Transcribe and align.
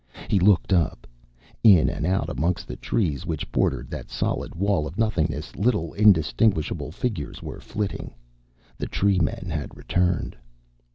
He 0.29 0.39
looked 0.39 0.73
up. 0.73 1.05
In 1.63 1.87
and 1.87 2.07
out 2.07 2.27
among 2.27 2.55
the 2.65 2.75
trees 2.75 3.23
which 3.23 3.51
bordered 3.51 3.91
that 3.91 4.09
solid 4.09 4.55
wall 4.55 4.87
of 4.87 4.97
nothingness 4.97 5.55
little, 5.55 5.93
indistinguishable 5.93 6.91
figures 6.91 7.43
were 7.43 7.59
flitting. 7.61 8.15
The 8.79 8.87
tree 8.87 9.19
men 9.19 9.49
had 9.51 9.77
returned. 9.77 10.35